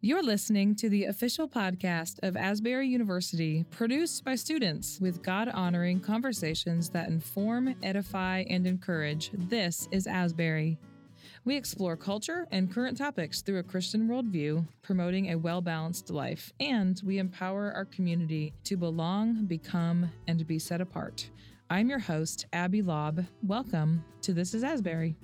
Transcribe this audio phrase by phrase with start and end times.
[0.00, 5.98] You're listening to the official podcast of Asbury University, produced by students with God honoring
[5.98, 9.32] conversations that inform, edify, and encourage.
[9.34, 10.78] This is Asbury.
[11.44, 16.52] We explore culture and current topics through a Christian worldview, promoting a well balanced life,
[16.60, 21.28] and we empower our community to belong, become, and be set apart.
[21.70, 23.24] I'm your host, Abby Lobb.
[23.42, 25.16] Welcome to This is Asbury.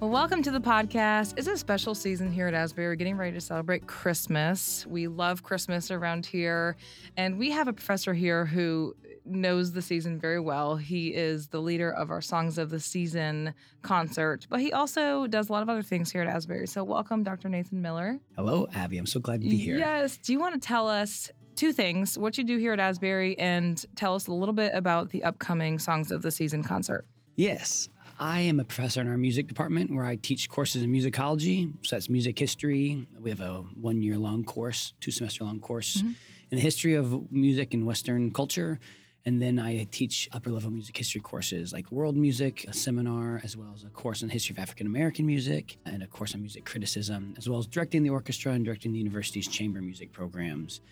[0.00, 1.34] Well, welcome to the podcast.
[1.36, 2.86] It's a special season here at Asbury.
[2.86, 4.86] We're getting ready to celebrate Christmas.
[4.86, 6.76] We love Christmas around here.
[7.18, 10.76] And we have a professor here who knows the season very well.
[10.76, 15.50] He is the leader of our Songs of the Season concert, but he also does
[15.50, 16.66] a lot of other things here at Asbury.
[16.66, 17.50] So, welcome, Dr.
[17.50, 18.18] Nathan Miller.
[18.36, 18.96] Hello, Abby.
[18.96, 19.76] I'm so glad to be here.
[19.76, 20.16] Yes.
[20.16, 23.84] Do you want to tell us two things what you do here at Asbury and
[23.96, 27.04] tell us a little bit about the upcoming Songs of the Season concert?
[27.36, 27.90] Yes.
[28.20, 31.72] I am a professor in our music department where I teach courses in musicology.
[31.86, 33.08] So that's music history.
[33.18, 36.08] We have a one year long course, two semester long course mm-hmm.
[36.50, 38.78] in the history of music and Western culture.
[39.24, 43.56] And then I teach upper level music history courses like world music, a seminar, as
[43.56, 46.40] well as a course on the history of African American music, and a course on
[46.42, 50.82] music criticism, as well as directing the orchestra and directing the university's chamber music programs.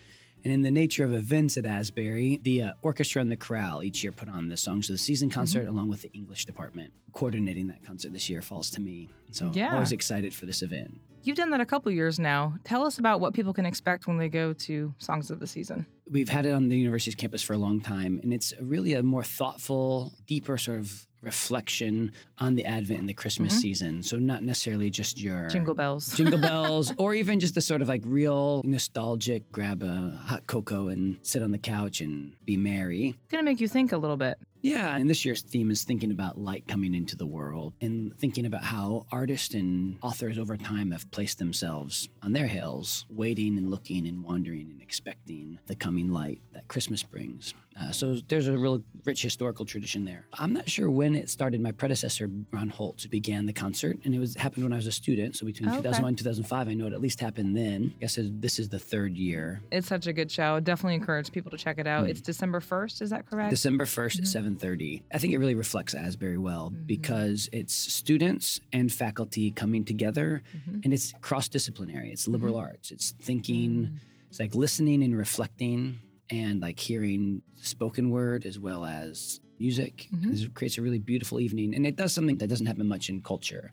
[0.43, 4.03] And in the nature of events at Asbury, the uh, orchestra and the chorale each
[4.03, 5.75] year put on the Songs of the Season concert mm-hmm.
[5.75, 6.93] along with the English department.
[7.13, 9.09] Coordinating that concert this year falls to me.
[9.31, 9.73] So yeah.
[9.73, 10.99] always excited for this event.
[11.23, 12.55] You've done that a couple years now.
[12.63, 15.85] Tell us about what people can expect when they go to Songs of the Season.
[16.09, 19.03] We've had it on the university's campus for a long time, and it's really a
[19.03, 23.61] more thoughtful, deeper sort of reflection on the Advent and the Christmas mm-hmm.
[23.61, 24.03] season.
[24.03, 27.87] So not necessarily just your jingle bells, jingle bells, or even just the sort of
[27.87, 33.15] like real nostalgic grab a hot cocoa and sit on the couch and be merry.
[33.23, 34.37] It's gonna make you think a little bit.
[34.61, 38.45] Yeah, and this year's theme is thinking about light coming into the world and thinking
[38.45, 43.71] about how artists and authors over time have placed themselves on their hills, waiting and
[43.71, 47.53] looking and wondering and expecting the coming light that Christmas brings.
[47.79, 50.25] Uh, so there's a real rich historical tradition there.
[50.33, 51.61] I'm not sure when it started.
[51.61, 54.91] My predecessor, Ron Holz, began the concert, and it was happened when I was a
[54.91, 55.35] student.
[55.37, 55.77] So between okay.
[55.77, 57.93] 2001 and 2005, I know it at least happened then.
[57.97, 59.61] I guess this is the third year.
[59.71, 60.59] It's such a good show.
[60.59, 62.05] Definitely encourage people to check it out.
[62.05, 62.09] Mm.
[62.09, 63.49] It's December 1st, is that correct?
[63.49, 64.37] December 1st mm-hmm.
[64.37, 65.01] at 7:30.
[65.13, 66.85] I think it really reflects Asbury well mm-hmm.
[66.85, 70.81] because it's students and faculty coming together, mm-hmm.
[70.83, 72.11] and it's cross-disciplinary.
[72.11, 72.71] It's liberal mm-hmm.
[72.71, 72.91] arts.
[72.91, 73.71] It's thinking.
[73.71, 73.99] Mm.
[74.29, 80.07] It's like listening and reflecting and like hearing spoken word as well as music.
[80.13, 80.33] Mm-hmm.
[80.33, 81.75] It creates a really beautiful evening.
[81.75, 83.71] And it does something that doesn't happen much in culture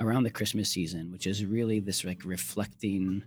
[0.00, 3.22] around the Christmas season, which is really this like reflecting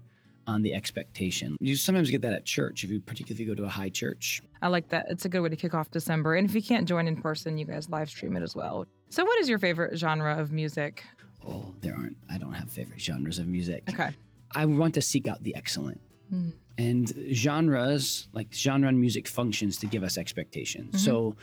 [0.47, 1.55] on the expectation.
[1.59, 4.41] You sometimes get that at church, if you particularly go to a high church.
[4.61, 5.05] I like that.
[5.09, 6.35] It's a good way to kick off December.
[6.35, 8.85] And if you can't join in person, you guys live stream it as well.
[9.09, 11.03] So, what is your favorite genre of music?
[11.47, 12.17] Oh, there aren't.
[12.31, 13.83] I don't have favorite genres of music.
[13.89, 14.09] Okay.
[14.55, 16.01] I want to seek out the excellent.
[16.33, 16.53] Mm.
[16.79, 20.95] And genres, like genre and music functions to give us expectations.
[20.95, 21.05] Mm-hmm.
[21.05, 21.35] So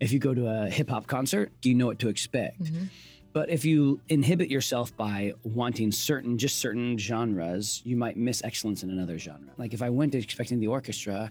[0.00, 2.62] if you go to a hip hop concert, do you know what to expect?
[2.62, 2.84] Mm-hmm.
[3.32, 8.82] But if you inhibit yourself by wanting certain, just certain genres, you might miss excellence
[8.82, 9.52] in another genre.
[9.56, 11.30] Like if I went expecting the orchestra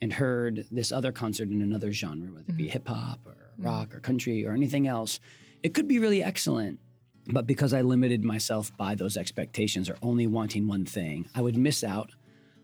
[0.00, 2.72] and heard this other concert in another genre, whether it be mm-hmm.
[2.72, 3.66] hip hop or mm-hmm.
[3.66, 5.18] rock or country or anything else,
[5.64, 6.78] it could be really excellent.
[7.26, 11.56] But because I limited myself by those expectations or only wanting one thing, I would
[11.56, 12.10] miss out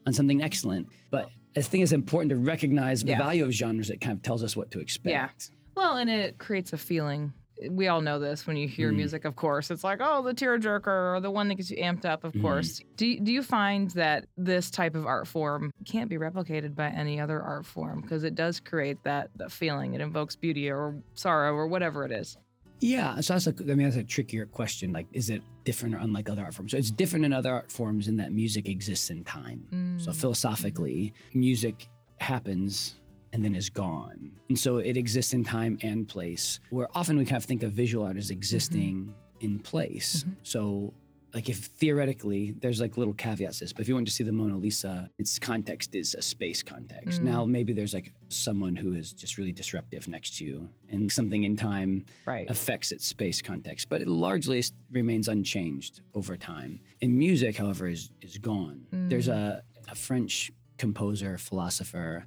[0.07, 0.89] on something excellent.
[1.11, 3.17] But I think it's important to recognize yeah.
[3.17, 3.91] the value of genres.
[3.91, 5.11] It kind of tells us what to expect.
[5.11, 5.29] Yeah.
[5.75, 7.33] Well, and it creates a feeling.
[7.71, 8.97] We all know this when you hear mm.
[8.97, 9.71] music, of course.
[9.71, 12.43] It's like, oh, the tearjerker or the one that gets you amped up, of mm.
[12.43, 12.83] course.
[12.97, 17.19] Do, do you find that this type of art form can't be replicated by any
[17.19, 19.95] other art form because it does create that, that feeling?
[19.95, 22.37] It invokes beauty or sorrow or whatever it is.
[22.81, 24.93] Yeah, so that's a, I mean that's a trickier question.
[24.93, 26.73] Like, is it different or unlike other art forms?
[26.73, 29.67] So it's different in other art forms in that music exists in time.
[29.73, 30.01] Mm.
[30.01, 31.89] So philosophically, music
[32.21, 32.97] happens
[33.33, 36.61] and then is gone, and so it exists in time and place.
[36.71, 39.45] Where often we kind of think of visual art as existing mm-hmm.
[39.45, 40.25] in place.
[40.25, 40.33] Mm-hmm.
[40.43, 40.95] So
[41.37, 44.25] like if theoretically there's like little caveats to this, but if you want to see
[44.25, 47.21] the Mona Lisa, its context is a space context.
[47.21, 47.25] Mm.
[47.25, 51.45] Now maybe there's like someone who is just really disruptive next to you, and something
[51.45, 52.49] in time right.
[52.49, 56.81] affects its space context, but it largely remains unchanged over time.
[57.03, 58.87] In music, however, is is gone.
[58.95, 59.11] Mm.
[59.11, 62.25] There's a, a French composer philosopher,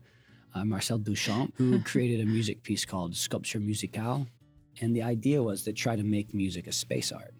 [0.54, 4.28] uh, Marcel Duchamp, who created a music piece called Sculpture Musicale,
[4.82, 7.34] and the idea was to try to make music a space art.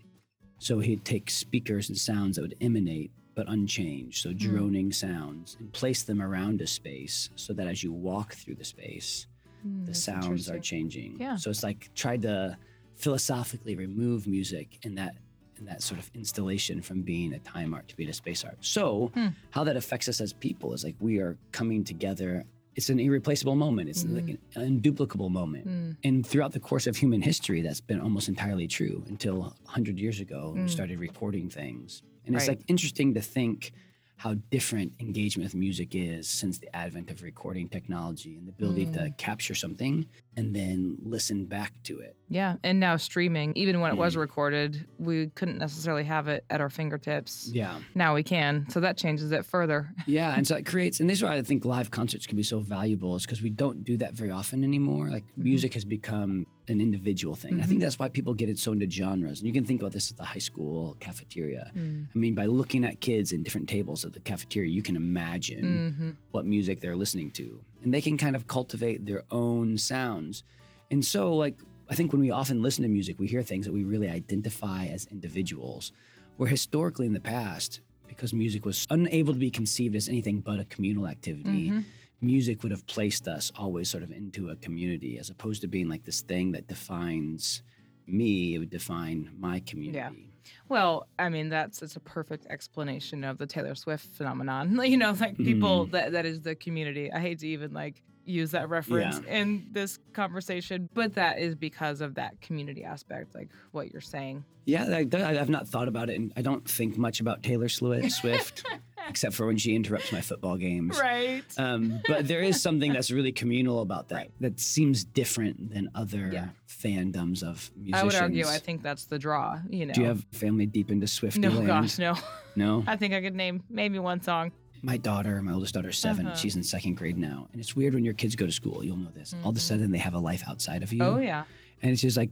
[0.60, 4.38] So he'd take speakers and sounds that would emanate but unchanged, so hmm.
[4.38, 4.94] droning mm.
[4.94, 9.28] sounds, and place them around a space so that as you walk through the space,
[9.66, 11.16] mm, the sounds are changing.
[11.20, 11.38] Yeah.
[11.38, 12.58] So it's like tried to
[12.96, 15.16] philosophically remove music and that
[15.58, 18.58] and that sort of installation from being a time art to being a space art.
[18.60, 19.28] So Hmm.
[19.52, 22.46] how that affects us as people is like we are coming together.
[22.80, 23.90] It's an irreplaceable moment.
[23.90, 24.36] It's Mm-hmm.
[24.60, 25.66] an unduplicable moment.
[25.66, 25.92] Hmm.
[26.08, 29.36] And throughout the course of human history, that's been almost entirely true until
[29.66, 32.02] 100 years ago when we started recording things.
[32.26, 32.48] And it's.
[32.48, 32.58] Right.
[32.58, 33.74] like interesting to think
[34.20, 38.84] how different engagement with music is since the advent of recording technology and the ability
[38.84, 38.92] Hmm.
[38.92, 40.06] to capture something
[40.36, 42.18] and then listen back to it.
[42.28, 44.20] Yeah, and now streaming, even when it was Mm.
[44.20, 47.50] recorded, we couldn't necessarily have it at our fingertips.
[47.54, 47.80] Yeah.
[47.96, 49.94] Now we can, so that changes it further.
[50.06, 52.44] Yeah, and so it creates, and this is why I think live concerts can be
[52.44, 55.10] so valuable, is because we don't do that very often anymore.
[55.10, 57.62] Like music has become an individual thing.
[57.62, 59.40] I think that's why people get it so into genres.
[59.40, 61.72] And you can think about this at the high school cafeteria.
[61.76, 65.64] I mean, by looking at kids in different tables at the cafeteria, you can imagine
[65.64, 66.10] Mm-hmm.
[66.32, 70.44] what music they're listening to, and they can kind of cultivate their own sounds.
[70.92, 71.56] And so, like,
[71.90, 74.86] I think when we often listen to music, we hear things that we really identify
[74.86, 75.92] as individuals.
[76.38, 80.60] Where historically in the past, because music was unable to be conceived as anything but
[80.60, 81.80] a communal activity, Mm-hmm.
[82.22, 85.88] Music would have placed us always sort of into a community as opposed to being
[85.88, 87.64] like this thing that defines
[88.08, 90.26] me, it would define my community.
[90.68, 94.80] Well, I mean, that's it's a perfect explanation of the Taylor Swift phenomenon.
[94.90, 95.92] You know, like people Mm.
[95.92, 97.12] that that is the community.
[97.12, 102.00] I hate to even like use that reference in this conversation, but that is because
[102.02, 104.44] of that community aspect, like what you're saying.
[104.66, 107.70] Yeah, I, I- I've not thought about it, and I don't think much about Taylor
[107.70, 108.64] Swift,
[109.10, 111.00] except for when she interrupts my football games.
[111.00, 111.44] Right.
[111.58, 114.16] Um, but there is something that's really communal about that.
[114.16, 114.32] Right.
[114.40, 116.50] That seems different than other Yeah.
[116.68, 118.02] fandoms of musicians.
[118.02, 118.46] I would argue.
[118.48, 119.60] I think that's the draw.
[119.70, 119.94] You know.
[119.94, 121.38] Do you have family deep into Swift?
[121.38, 122.16] No, gosh, no.
[122.56, 122.84] No.
[122.88, 124.52] I think I could name maybe one song.
[124.82, 126.36] My daughter, my oldest daughter, 7 Uh-huh.
[126.38, 128.82] She's in second grade now, and it's weird when your kids go to school.
[128.84, 129.36] You'll know this.
[129.44, 131.16] All of a sudden, they have a life outside of you, Mm-hmm.
[131.18, 131.44] Oh yeah.
[131.82, 132.30] and it's just like,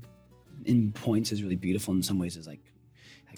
[0.66, 1.94] in points, is really beautiful.
[1.94, 2.62] In some ways, is like,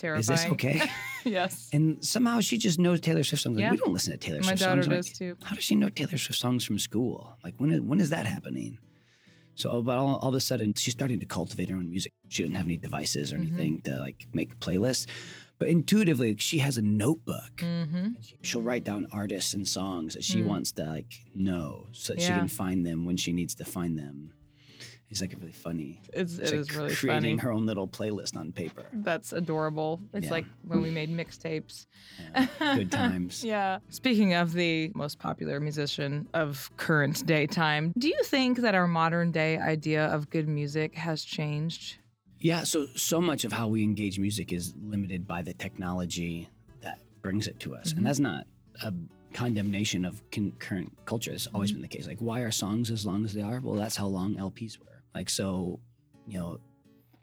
[0.04, 0.82] is this okay?
[1.26, 1.70] yes.
[1.74, 3.56] And somehow she just knows Taylor Swift songs.
[3.56, 3.72] Like, Yeah.
[3.72, 4.88] we don't listen to Taylor My Swift daughter songs.
[4.88, 5.38] I'm does like, too.
[5.44, 7.36] How does she know Taylor Swift songs from school?
[7.44, 8.78] Like when is, when is that happening?
[9.56, 12.14] So, but all, all of a sudden, she's starting to cultivate her own music.
[12.30, 13.56] She doesn't have any devices or Mm-hmm.
[13.60, 15.06] anything to like make playlists,
[15.58, 17.52] but intuitively, she has a notebook.
[17.58, 18.08] Mm-hmm.
[18.22, 22.22] She- She'll write down artists and songs that she wants to like know, so that
[22.22, 22.38] she Mm.
[22.40, 24.32] Can find them when she needs to find them.
[25.10, 26.02] It's like a really funny.
[26.14, 27.42] It's, It's it like is really creating funny.
[27.42, 28.86] her own little playlist on paper.
[28.94, 30.02] That's adorable.
[30.14, 30.32] It's Yeah.
[30.32, 31.88] like when we made mixtapes.
[32.36, 33.44] Yeah, good times.
[33.50, 33.80] Yeah.
[33.90, 38.88] Speaking of the most popular musician of current day time, do you think that our
[38.88, 41.98] modern day idea of good music has changed?
[42.40, 46.48] Yeah, so so much of how we engage music is limited by the technology
[46.82, 48.06] that brings it to us, and mm-hmm.
[48.06, 48.46] that's not
[48.84, 48.94] a
[49.34, 51.32] condemnation of con- current culture.
[51.32, 51.82] It's always mm-hmm.
[51.82, 52.08] been the case.
[52.08, 53.60] Like, why are songs as long as they are?
[53.60, 54.99] Well, that's how long LPs were.
[55.14, 55.80] Like, so
[56.28, 56.60] you know,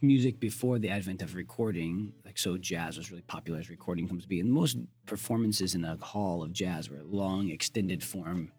[0.00, 4.24] music before the advent of recording, like so, jazz was really popular as recording comes
[4.24, 8.52] to be, and most performances in a hall of jazz were long, extended form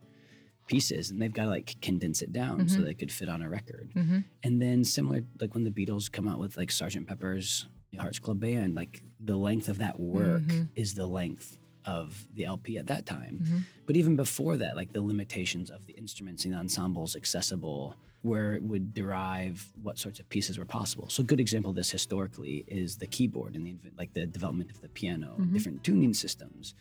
[0.68, 2.85] pieces, and they've got to like condense it down so mm-hmm.
[2.85, 3.89] they could fit on a record.
[3.95, 4.19] Mm-hmm.
[4.44, 7.07] And then similar, like when the Beatles come out with like Sgt.
[7.07, 10.63] Pepper's Hearts Club Band, like the length of that work mm-hmm.
[10.75, 13.39] is the length of the LP at that time.
[13.41, 13.57] Mm-hmm.
[13.85, 18.54] But even before that, like the limitations of the instruments and the ensembles accessible, where
[18.54, 21.10] it would derive what sorts of pieces were possible.
[21.10, 24.71] So a good example of this historically is the keyboard and the like the development
[24.71, 26.74] of the piano, and different tuning systems.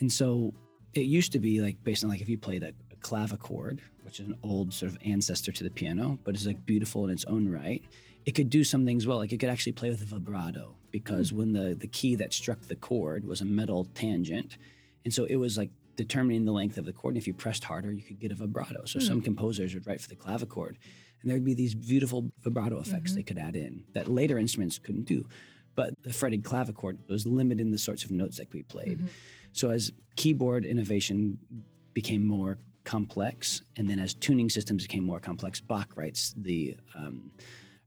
[0.00, 0.52] And so
[0.94, 4.20] it used to be like based on like if you played a, a clavichord, which
[4.20, 7.24] is an old sort of ancestor to the piano, but is like beautiful in its
[7.26, 7.82] own right.
[8.24, 9.18] It could do some things well.
[9.18, 11.38] Like it could actually play with a vibrato because hmm.
[11.38, 14.58] when the the key that struck the chord was a metal tangent,
[15.04, 17.14] and so it was like determining the length of the chord.
[17.14, 18.84] And if you pressed harder, you could get a vibrato.
[18.84, 19.24] So some hmm.
[19.24, 20.76] composers would write for the clavichord,
[21.20, 23.28] and there would be these beautiful vibrato effects they mm-hmm.
[23.28, 25.26] could add in that later instruments couldn't do.
[25.74, 28.98] But the fretted clavichord was limited in the sorts of notes that could be played.
[28.98, 29.06] Mm-hmm.
[29.52, 31.38] So as keyboard innovation
[31.94, 37.30] became more complex, and then as tuning systems became more complex, Bach writes the um,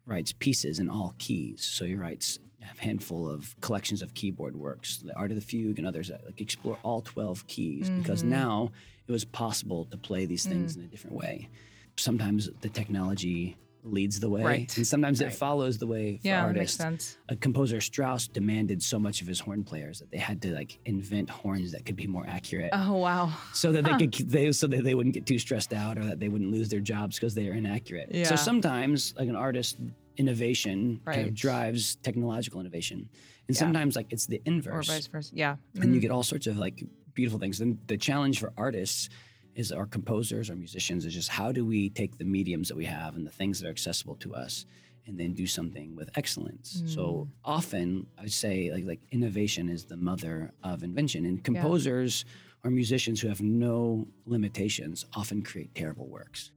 [0.06, 1.64] writes pieces in all keys.
[1.64, 2.40] So he writes
[2.77, 6.41] handful of collections of keyboard works, the Art of the Fugue and others that like
[6.41, 8.31] explore all twelve keys, because mm-hmm.
[8.31, 8.72] now
[9.07, 10.79] it was possible to play these things mm.
[10.79, 11.50] in a different way.
[11.98, 13.55] Sometimes the technology
[13.86, 14.77] leads the way, Right.
[14.77, 17.17] and sometimes it follows the way for Yeah, that makes sense.
[17.29, 20.79] a composer Strauss demanded so much of his horn players that they had to like
[20.86, 23.31] invent horns that could be more accurate Oh wow.
[23.53, 26.19] so that they could they so that they wouldn't get too stressed out or that
[26.19, 28.10] they wouldn't lose their jobs because they are inaccurate.
[28.12, 28.24] Yeah.
[28.24, 29.77] So sometimes like an artist
[30.17, 33.10] innovation kind of drives technological innovation.
[33.48, 34.88] And sometimes like it's the Or inverse.
[34.88, 35.31] vice versa.
[35.36, 35.55] Yeah.
[35.81, 37.62] And you get all sorts of like beautiful things.
[37.62, 39.10] And the challenge for artists
[39.55, 42.86] is our composers, our musicians, is just how do we take the mediums that we
[42.86, 44.65] have and the things that are accessible to us
[45.07, 46.81] and then do something with excellence.
[46.81, 46.89] Mm.
[46.89, 52.25] So often I say like like innovation is the mother of invention, and composers
[52.63, 56.51] or musicians who have no limitations often create terrible works.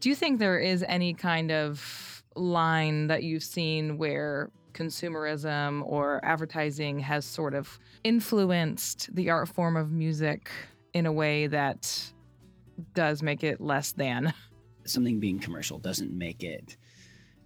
[0.00, 6.20] Do you think there is any kind of line that you've seen where consumerism or
[6.24, 10.50] advertising has sort of influenced the art form of music
[10.94, 12.12] in a way that
[12.94, 14.32] does make it less than?
[14.84, 16.76] Something being commercial doesn't make it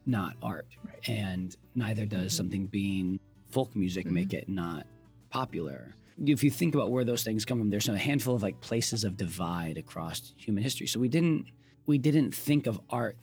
[0.07, 0.67] not art,
[1.07, 2.37] and neither does Mhm.
[2.37, 4.13] something being folk music Mhm.
[4.13, 4.87] make it not
[5.29, 5.95] popular.
[6.25, 9.05] If you think about where those things come from, there's a handful of like places
[9.05, 10.87] of divide across human history.
[10.87, 11.47] So we didn't
[11.87, 13.17] we didn't think of art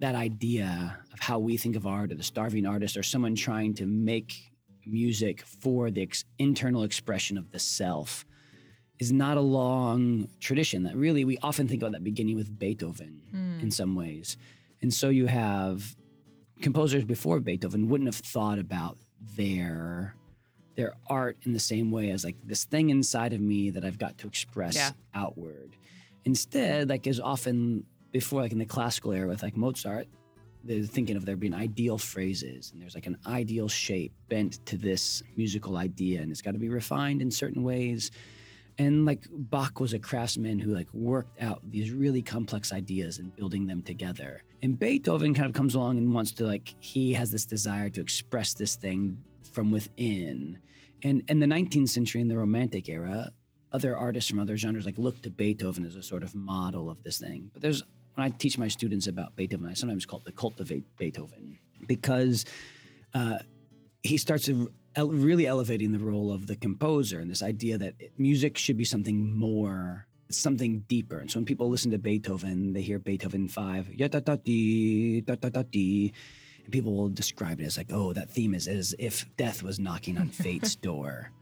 [0.00, 3.74] that idea of how we think of art or the starving artist or someone trying
[3.74, 4.50] to make
[4.86, 8.24] music for the ex- internal expression of the self
[8.98, 13.22] is not a long tradition that really we often think about that beginning with Beethoven
[13.34, 13.62] Mm.
[13.62, 14.36] in some ways.
[14.82, 15.96] And so you have
[16.62, 18.98] composers before Beethoven wouldn't have thought about
[19.36, 20.14] their
[20.76, 23.98] their art in the same way as like this thing inside of me that I've
[23.98, 24.92] got to express Yeah.
[25.14, 25.76] outward.
[26.24, 30.06] Instead, like is often before like in the classical era with like Mozart,
[30.64, 34.76] they're thinking of there being ideal phrases and there's like an ideal shape bent to
[34.76, 38.10] this musical idea and it's got to be refined in certain ways.
[38.78, 43.34] And like bach was a craftsman who like worked out these really complex ideas and
[43.34, 44.42] building them together.
[44.62, 48.00] And beethoven kind of comes along and wants to like he has this desire to
[48.00, 49.18] express this thing
[49.52, 50.58] from within.
[51.02, 53.32] And in the 19th century in the romantic era
[53.72, 57.02] other artists from other genres like look to beethoven as a sort of model of
[57.02, 57.50] this thing.
[57.52, 57.82] But there's
[58.14, 62.44] when i teach my students about beethoven i sometimes call it the cultivate beethoven because
[63.14, 63.38] uh,
[64.02, 68.56] he starts ele- really elevating the role of the composer and this idea that music
[68.58, 71.18] should be something more something deeper.
[71.18, 75.22] And so when people listen to beethoven they hear beethoven 5 ya da da dee,
[75.22, 76.12] da da da dee,
[76.62, 79.80] and people will describe it as like oh that theme is as if death was
[79.80, 81.32] knocking on fate's door.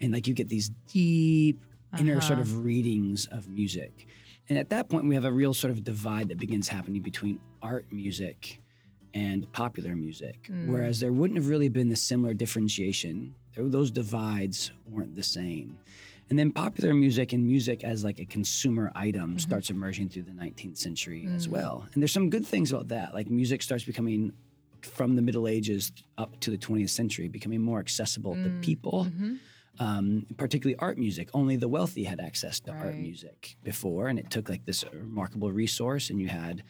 [0.00, 1.58] And like you get these deep.
[1.98, 2.42] inner sort Uh-huh.
[2.42, 4.08] of readings of music
[4.48, 7.38] and at that point we have a real sort of divide that begins happening between
[7.62, 8.60] art music
[9.14, 10.48] and popular music.
[10.50, 10.68] Mm.
[10.68, 13.34] Whereas there wouldn't have really been the similar differentiation.
[13.54, 15.78] There, those divides weren't the same.
[16.30, 19.40] And then popular music and music as like a consumer item Mhm.
[19.40, 21.50] starts emerging through the 19th century as Mm.
[21.52, 21.86] well.
[21.92, 23.14] And there's some good things about that.
[23.14, 24.32] Like music starts becoming
[24.80, 28.62] from the Middle Ages up to the 20th century, becoming more accessible to Mm.
[28.62, 29.38] people Mhm.
[29.78, 31.28] Um, particularly art music.
[31.34, 35.50] Only the wealthy had access to art music before, and it took like this remarkable
[35.52, 36.10] resource.
[36.10, 36.62] And you had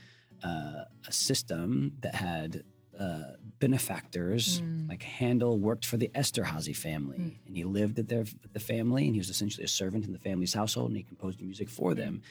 [0.42, 2.62] uh, a system that had
[2.98, 4.60] uh, benefactors.
[4.60, 4.88] Mm.
[4.88, 7.34] Like Handel worked for the Esterhazy family, Mm.
[7.46, 10.18] and he lived at their the family, and he was essentially a servant in the
[10.18, 12.22] family's household, and he composed music for them.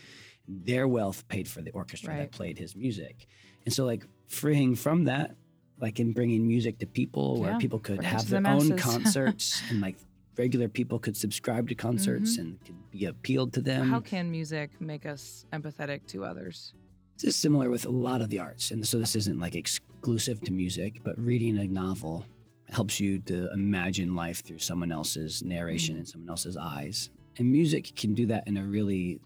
[0.48, 2.20] Their wealth paid for the orchestra Right.
[2.22, 3.28] that played his music,
[3.66, 5.36] and so like freeing from that.
[5.80, 8.78] Like in bringing music to people, where people could bring have to the their own
[8.90, 9.98] concerts and like
[10.38, 13.84] regular people could subscribe to concerts and could be appealed to them.
[13.84, 13.92] Mm-hmm.
[13.92, 16.74] How can music make us empathetic to others?
[17.16, 20.42] this is similar with a lot of the arts, and so this isn't like exclusive
[20.42, 22.26] to music, but reading a novel
[22.70, 27.12] helps you to imagine life through someone else's narration and someone else's eyes.
[27.38, 29.20] And music can do that in a really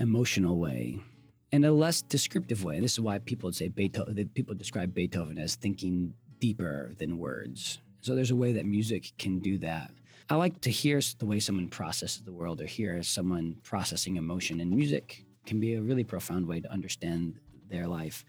[0.00, 1.00] emotional way
[1.52, 2.80] and a less descriptive way.
[2.80, 7.80] This is why people would say Beethoven, people describe Beethoven as thinking deeper than words.
[8.00, 9.90] So there's a way that music can do that.
[10.30, 14.60] I like to hear the way someone processes the world or hear someone processing emotion,
[14.60, 17.38] and music can be a really profound way to understand
[17.70, 18.24] their life.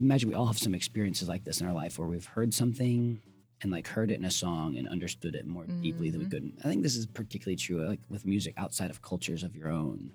[0.00, 3.20] Imagine we all have some experiences like this in our life where we've heard something
[3.62, 6.30] and like heard it in a song and understood it more deeply than we Mhm.
[6.30, 6.52] could.
[6.64, 10.12] I think this is particularly true like with music outside of cultures of your own.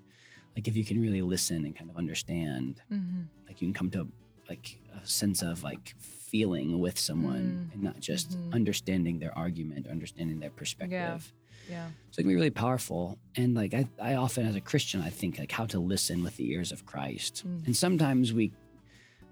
[0.56, 3.22] Like if you can really listen and kind of understand, Mm-hmm.
[3.46, 4.08] like you can come to
[4.48, 5.94] like a sense of like
[6.38, 7.72] feeling with someone Mm.
[7.74, 8.52] and not just Mhm.
[8.58, 11.22] understanding their argument, understanding their perspective.
[11.70, 11.74] Yeah.
[11.76, 11.88] yeah.
[12.10, 13.02] So it can be really powerful.
[13.36, 16.36] And like I, I often as a Christian, I think like how to listen with
[16.36, 17.34] the ears of Christ.
[17.46, 17.66] Mm.
[17.66, 18.44] And sometimes we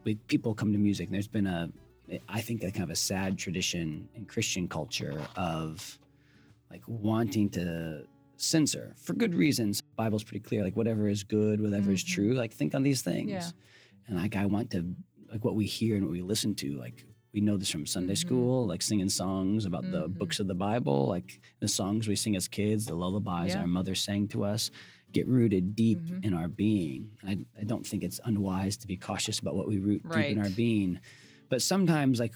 [0.05, 1.61] we people come to music and there's been a
[2.39, 5.99] I think a kind of a sad tradition in Christian culture of
[6.73, 7.65] like wanting to
[8.37, 9.75] censor for good reasons.
[10.03, 12.15] Bible's pretty clear, like whatever is good, whatever is Mhm.
[12.15, 13.31] true, like think on these things.
[13.31, 13.51] Yeah.
[14.07, 14.81] And like I want to
[15.33, 18.12] like what we hear and what we listen to, like we know this from Sunday
[18.12, 18.19] Mhm.
[18.19, 20.19] school, like singing songs about the Mhm.
[20.19, 23.61] books of the Bible, like the songs we sing as kids, the lullabies Yeah.
[23.62, 24.71] our mother sang to us,
[25.12, 26.25] get rooted deep Mhm.
[26.27, 27.11] in our being.
[27.25, 30.39] I, I don't think it's unwise to be cautious about what we root deep in
[30.39, 30.99] our being.
[31.49, 32.35] But sometimes like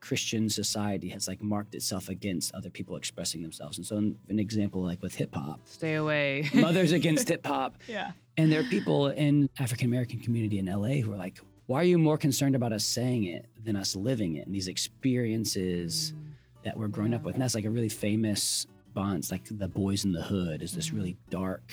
[0.00, 3.78] Christian society has like marked itself against other people expressing themselves.
[3.78, 6.48] And so an, an example like with hip hop, Stay away.
[6.54, 7.78] mothers against hip hop.
[7.88, 8.12] yeah.
[8.36, 11.84] And there are people in African American community in LA who are like, why are
[11.84, 16.32] you more concerned about us saying it than us living it and these experiences mm.
[16.64, 17.18] that we're growing yeah.
[17.18, 17.34] up with?
[17.34, 20.94] And that's like a really famous Bonds, like the Boys in the Hood, is this
[20.94, 21.70] really dark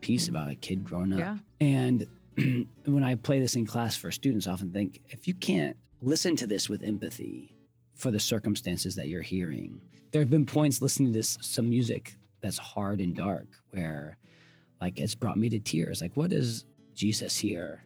[0.00, 0.30] piece mm.
[0.30, 1.20] about a kid growing up.
[1.20, 1.36] Yeah.
[1.60, 2.06] And
[2.84, 6.34] when I play this in class for students, I often think if you can't listen
[6.34, 7.54] to this with empathy
[7.94, 12.16] for the circumstances that you're hearing, there have been points listening to this, some music
[12.40, 14.18] that's hard and dark where
[14.80, 16.02] like it's brought me to tears.
[16.02, 17.84] Like, what is Jesus here?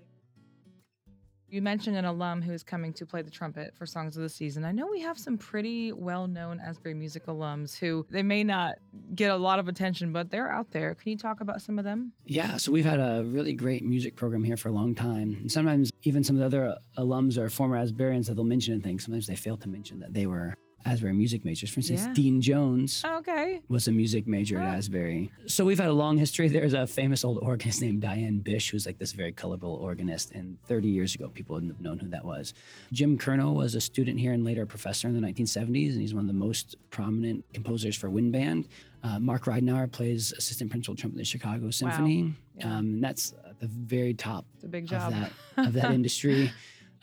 [1.54, 4.28] You mentioned an alum who is coming to play the trumpet for Songs of the
[4.28, 4.64] Season.
[4.64, 8.74] I know we have some pretty well known Asbury Music alums who they may not
[9.14, 10.96] get a lot of attention, but they're out there.
[10.96, 12.12] Can you talk about some of them?
[12.26, 15.36] Yeah, so we've had a really great music program here for a long time.
[15.42, 18.80] And sometimes even some of the other alums or former Asburyans that they'll mention in
[18.80, 21.70] things, sometimes they fail to mention that they were Asbury music majors.
[21.70, 22.12] For instance, yeah.
[22.12, 23.60] Dean Jones okay.
[23.68, 25.32] was a music major at Asbury.
[25.46, 26.48] So we've had a long history.
[26.54, 30.32] There's a famous old organist named Diane Bish, who's like this very colorful organist.
[30.32, 32.54] And 30 years ago, people wouldn't have known who that was.
[32.92, 36.14] Jim Curnow was a student here and later a professor in the 1970s, and he's
[36.14, 38.68] one of the most prominent composers for wind band.
[39.02, 42.22] Uh, Mark Ridenour plays assistant principal trumpet in the Chicago Symphony.
[42.22, 42.30] Wow.
[42.56, 42.66] Yeah.
[42.66, 45.12] Um, and that's at the very top it's a big job.
[45.12, 45.32] of that,
[45.68, 46.50] of that industry.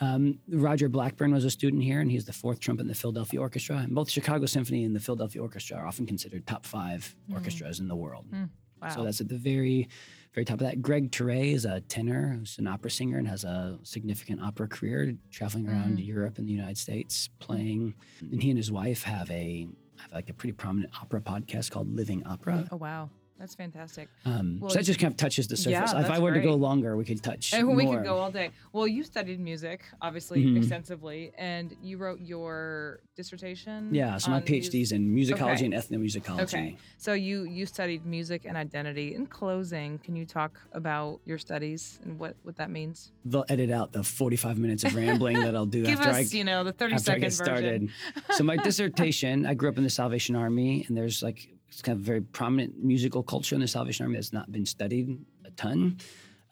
[0.01, 3.39] Um, Roger Blackburn was a student here, and he's the fourth trumpet in the Philadelphia
[3.39, 3.77] Orchestra.
[3.77, 7.36] And both Chicago Symphony and the Philadelphia Orchestra are often considered top five mm.
[7.36, 8.25] orchestras in the world.
[8.34, 8.50] Mm.
[8.81, 8.89] Wow.
[8.89, 9.88] So that's at the very,
[10.34, 10.81] very top of that.
[10.81, 15.13] Greg Turay is a tenor who's an opera singer and has a significant opera career,
[15.29, 16.05] traveling around mm.
[16.05, 17.93] Europe and the United States playing.
[18.22, 19.67] And he and his wife have a
[19.98, 22.67] have like a pretty prominent opera podcast called Living Opera.
[22.72, 23.12] Oh wow!
[23.41, 24.07] That's fantastic.
[24.24, 25.91] Um, well, so that just kind of touches the surface.
[25.93, 26.41] Yeah, if I were great.
[26.41, 27.53] to go longer, we could touch.
[27.53, 27.95] And we more.
[27.95, 28.51] could go all day.
[28.71, 30.57] Well, you studied music, obviously, mm-hmm.
[30.57, 33.89] extensively, and you wrote your dissertation.
[33.95, 35.65] Yeah, so my PhD is in musicology okay.
[35.65, 36.41] and ethnomusicology.
[36.43, 39.15] Okay, so you you studied music and identity.
[39.15, 43.12] In closing, can you talk about your studies and what what that means?
[43.25, 46.31] They'll edit out the forty five minutes of rambling that I'll do Give after us,
[46.31, 47.43] I you know the thirty second version.
[47.43, 47.89] started.
[48.33, 51.96] so my dissertation, I grew up in the Salvation Army, and there's like it's kind
[51.96, 55.52] of a very prominent musical culture in the Salvation Army that's not been studied a
[55.52, 55.98] ton.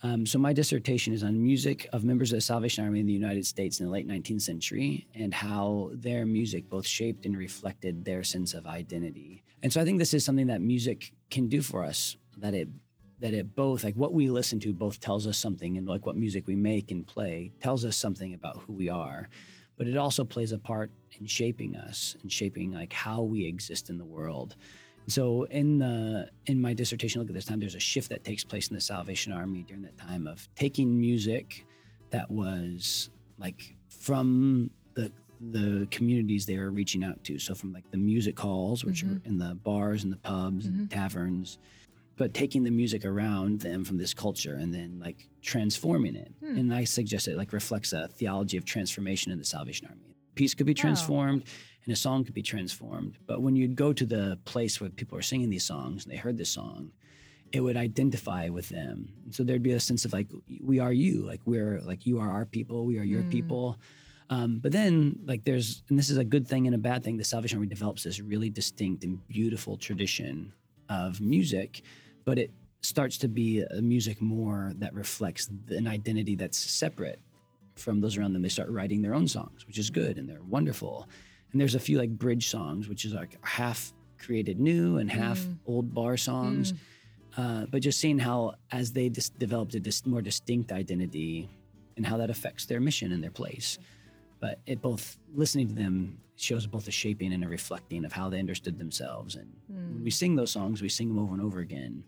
[0.02, 3.14] Um, so my dissertation is on music of members of the Salvation Army in the
[3.14, 8.06] United States in the late 19th century and how their music both shaped and reflected
[8.06, 9.44] their sense of identity.
[9.62, 12.16] And so I think this is something that music can do for us.
[12.38, 12.70] That it
[13.20, 16.16] that it both like what we listen to both tells us something, and like what
[16.16, 19.28] music we make and play tells us something about who we are.
[19.78, 23.90] But it also plays a part in shaping us and shaping like how we exist
[23.90, 24.56] in the world.
[25.10, 27.60] So in the in my dissertation, look at this time.
[27.60, 31.00] There's a shift that takes place in the Salvation Army during that time of taking
[31.00, 31.66] music
[32.12, 35.12] that was like from the
[35.52, 37.40] the communities they were reaching out to.
[37.40, 39.18] So from like the music halls, which mm-hmm.
[39.18, 40.80] are in the bars and the pubs mm-hmm.
[40.80, 41.58] and taverns,
[42.18, 46.32] but taking the music around them from this culture and then like transforming it.
[46.44, 46.58] Hmm.
[46.58, 50.09] And I suggest it like reflects a theology of transformation in the Salvation Army.
[50.40, 51.44] Peace could be transformed.
[51.44, 51.52] Wow
[51.90, 53.18] and a song could be transformed.
[53.26, 56.18] But when you'd go to the place where people are singing these songs and they
[56.18, 56.92] heard this song,
[57.52, 59.12] it would identify with them.
[59.32, 60.28] So there'd be a sense of like,
[60.62, 63.32] we are you, like we're like you are our people, we are your mm.
[63.32, 63.80] people.
[64.30, 67.18] Um, but then, like, there's, and this is a good thing and a bad thing.
[67.18, 70.54] The Salvation Army develops this really distinct and beautiful tradition
[70.90, 71.82] of music,
[72.26, 77.20] but it starts to be a music more that reflects an identity that's separate
[77.80, 78.42] from those around them.
[78.42, 81.08] They start writing their own songs, which is good and they're wonderful.
[81.52, 85.40] And there's a few like bridge songs, which is like half created new and half
[85.40, 85.58] mm.
[85.66, 86.74] old bar songs.
[86.74, 86.78] Mm.
[87.38, 91.50] Uh, but just seeing how, as they dis- developed a dis- more distinct identity,
[92.00, 93.78] and how that affects their mission and their place.
[94.40, 98.30] But it both listening to them shows both a shaping and a reflecting of how
[98.30, 99.36] they understood themselves.
[99.36, 99.96] And mm.
[99.96, 102.06] when we sing those songs, we sing them over and over again.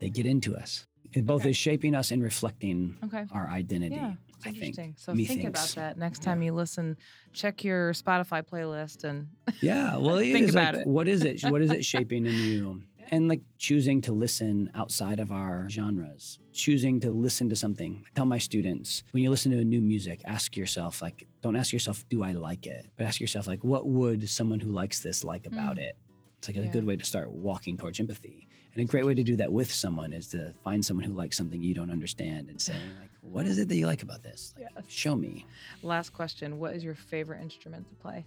[0.00, 0.86] They get into us.
[1.14, 1.50] It both okay.
[1.50, 3.24] is shaping us and reflecting okay.
[3.32, 3.94] our identity.
[3.94, 4.12] Yeah.
[4.44, 4.94] I interesting.
[4.94, 5.44] Think, so think thinks.
[5.44, 6.46] about that next time yeah.
[6.46, 6.96] you listen.
[7.32, 9.28] Check your Spotify playlist and
[9.60, 9.96] yeah.
[9.98, 10.86] Well, think about like, it.
[10.86, 11.42] What is it?
[11.44, 12.82] What is it shaping in you?
[13.08, 18.02] And like choosing to listen outside of our genres, choosing to listen to something.
[18.04, 21.54] I tell my students when you listen to a new music, ask yourself like, don't
[21.54, 22.86] ask yourself, do I like it?
[22.96, 25.82] But ask yourself like, what would someone who likes this like about mm.
[25.82, 25.96] it?
[26.38, 28.48] It's like a good way to start walking towards empathy.
[28.76, 31.34] And a great way to do that with someone is to find someone who likes
[31.34, 34.52] something you don't understand and say, like, what is it that you like about this?
[34.54, 34.84] Like, yes.
[34.86, 35.46] Show me.
[35.82, 36.58] Last question.
[36.58, 38.26] What is your favorite instrument to play?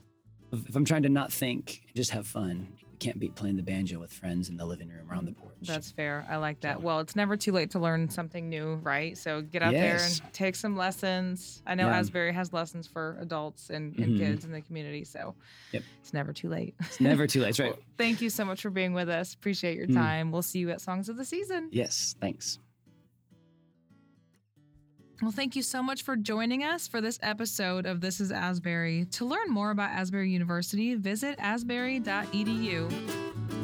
[0.52, 2.68] If I'm trying to not think, just have fun,
[3.00, 5.54] can't beat playing the banjo with friends in the living room around the porch.
[5.62, 6.26] That's fair.
[6.30, 6.82] I like that.
[6.82, 9.18] Well, it's never too late to learn something new, right?
[9.18, 9.82] So get out yes.
[9.82, 11.64] there and take some lessons.
[11.66, 11.98] I know yeah.
[11.98, 14.18] Asbury has lessons for adults and, and mm-hmm.
[14.18, 15.36] kids in the community, so
[15.72, 15.84] yep.
[16.02, 16.76] it's never too late.
[16.82, 17.48] It's never too late.
[17.48, 17.72] That's right.
[17.72, 19.34] well, thank you so much for being with us.
[19.34, 19.96] Appreciate your mm.
[19.96, 20.30] time.
[20.30, 20.32] Mm.
[20.34, 21.70] We'll see you at Songs of the Season.
[21.72, 22.60] Yes, thanks.
[25.22, 29.06] Well, thank you so much for joining us for this episode of This is Asbury.
[29.12, 33.59] To learn more about Asbury University, visit asbury.edu.